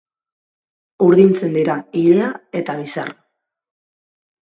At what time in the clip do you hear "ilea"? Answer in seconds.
2.03-2.33